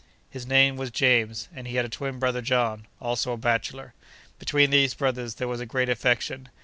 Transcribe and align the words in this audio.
His 0.31 0.47
name 0.47 0.77
was 0.77 0.89
James, 0.89 1.47
and 1.53 1.67
he 1.67 1.75
had 1.75 1.85
a 1.85 1.87
twin 1.87 2.17
brother 2.17 2.41
John, 2.41 2.87
also 2.99 3.33
a 3.33 3.37
bachelor. 3.37 3.93
Between 4.39 4.71
these 4.71 4.95
brothers 4.95 5.35
there 5.35 5.47
was 5.47 5.61
a 5.61 5.67
great 5.67 5.89
affection. 5.89 6.49